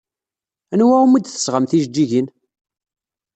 Anwa 0.73 0.95
umi 1.03 1.19
d-tesɣam 1.19 1.65
tijeǧǧigin? 1.65 2.27